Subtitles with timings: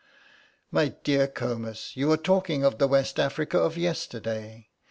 [0.71, 4.69] "My dear Comus, you are talking of the West Africa of yesterday.